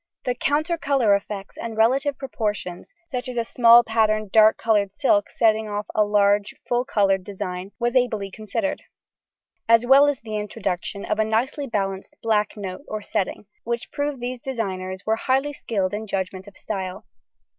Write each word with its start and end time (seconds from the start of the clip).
The 0.25 0.33
counter 0.33 0.79
colour 0.79 1.13
effects 1.13 1.57
and 1.59 1.77
relative 1.77 2.17
proportions, 2.17 2.91
such 3.05 3.29
as 3.29 3.37
a 3.37 3.43
small 3.43 3.83
patterned, 3.83 4.31
dull 4.31 4.51
coloured 4.57 4.93
silk 4.93 5.29
setting 5.29 5.69
off 5.69 5.85
a 5.93 6.03
large 6.03 6.55
full 6.67 6.85
coloured 6.85 7.23
design 7.23 7.71
was 7.77 7.95
ably 7.95 8.31
considered, 8.31 8.81
as 9.69 9.85
well 9.85 10.07
as 10.07 10.19
the 10.21 10.37
introduction 10.37 11.05
of 11.05 11.19
a 11.19 11.23
nicely 11.23 11.67
balanced 11.67 12.15
black 12.23 12.57
note 12.57 12.81
or 12.87 13.03
setting, 13.03 13.45
which 13.63 13.91
proved 13.91 14.19
these 14.19 14.39
designers 14.39 15.05
were 15.05 15.17
highly 15.17 15.53
skilled 15.53 15.93
in 15.93 16.07
judgment 16.07 16.47
of 16.47 16.57
style. 16.57 17.05